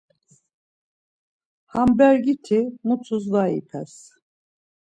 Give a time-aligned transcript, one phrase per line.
[1.73, 3.95] Ham bergiti mutus var pels.